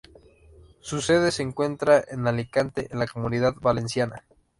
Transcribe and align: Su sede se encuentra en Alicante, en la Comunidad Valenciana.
Su 0.79 0.99
sede 0.99 1.29
se 1.29 1.43
encuentra 1.43 2.03
en 2.09 2.25
Alicante, 2.25 2.87
en 2.89 2.97
la 2.97 3.05
Comunidad 3.05 3.53
Valenciana. 3.61 4.23